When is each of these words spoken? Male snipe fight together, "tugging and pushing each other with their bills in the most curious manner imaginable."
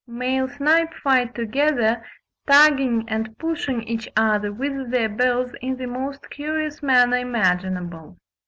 Male 0.07 0.47
snipe 0.47 0.95
fight 0.95 1.35
together, 1.35 2.03
"tugging 2.47 3.05
and 3.07 3.37
pushing 3.37 3.83
each 3.83 4.09
other 4.17 4.51
with 4.51 4.89
their 4.89 5.09
bills 5.09 5.51
in 5.61 5.75
the 5.77 5.85
most 5.85 6.27
curious 6.31 6.81
manner 6.81 7.17
imaginable." 7.17 8.17